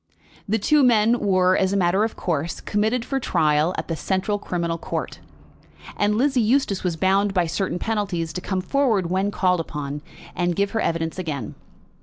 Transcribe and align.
The 0.49 0.57
two 0.57 0.81
men 0.81 1.19
were, 1.19 1.55
as 1.55 1.73
a 1.73 1.77
matter 1.77 2.03
of 2.03 2.15
course, 2.15 2.59
committed 2.59 3.05
for 3.05 3.19
trial 3.19 3.75
at 3.77 3.87
the 3.87 3.95
Central 3.95 4.39
Criminal 4.39 4.79
Court, 4.79 5.19
and 5.95 6.15
Lizzie 6.17 6.41
Eustace 6.41 6.83
was 6.83 6.95
bound 6.95 7.35
by 7.35 7.45
certain 7.45 7.77
penalties 7.77 8.33
to 8.33 8.41
come 8.41 8.61
forward 8.61 9.11
when 9.11 9.29
called 9.29 9.59
upon, 9.59 10.01
and 10.35 10.55
give 10.55 10.71
her 10.71 10.81
evidence 10.81 11.19
again. 11.19 11.53